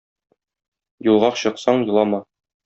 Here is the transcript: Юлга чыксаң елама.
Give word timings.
Юлга 1.09 1.29
чыксаң 1.43 1.85
елама. 1.93 2.25